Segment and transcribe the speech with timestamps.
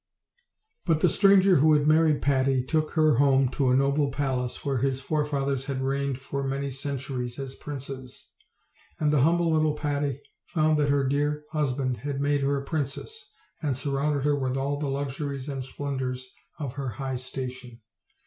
[0.87, 4.79] But the stranger who had married Patty took her home to a noble palace, where
[4.79, 8.27] his forefathers had reigned fo7 many centuries as princes;
[8.99, 13.31] and the humble little Patty found that her dear husband had made her a princess,
[13.61, 16.25] and surrounded her with all the luxuries and splendors
[16.57, 17.79] of her high station.